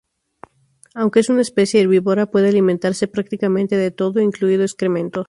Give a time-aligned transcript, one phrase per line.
[0.95, 5.19] Aunque es una especie herbívora, puede alimentarse prácticamente de todo, incluido excrementos.